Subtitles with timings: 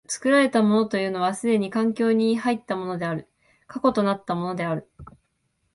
[0.07, 3.27] 作られたものというのは既に環境に入ったものである、
[3.67, 4.89] 過去となったものである。